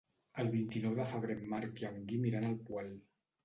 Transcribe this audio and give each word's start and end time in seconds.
El 0.43 0.47
vint-i-nou 0.55 0.95
de 1.01 1.05
febrer 1.11 1.37
en 1.41 1.47
Marc 1.53 1.85
i 1.85 1.89
en 1.93 2.03
Guim 2.11 2.29
iran 2.33 2.51
al 2.51 2.61
Poal. 2.73 2.93